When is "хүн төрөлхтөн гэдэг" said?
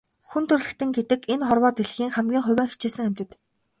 0.29-1.21